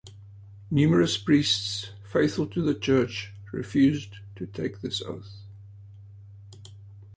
Numerous 0.71 1.19
priests, 1.19 1.91
faithful 2.11 2.47
to 2.47 2.63
the 2.63 2.73
Church, 2.73 3.33
refused 3.51 4.15
to 4.35 4.47
take 4.47 4.81
this 4.81 4.99
oath. 5.03 5.43